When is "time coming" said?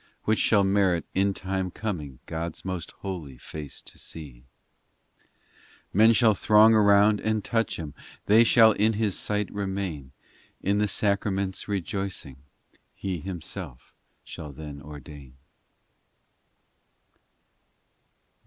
1.35-2.17